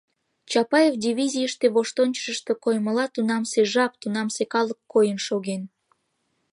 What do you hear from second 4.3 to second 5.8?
калык койын шоген...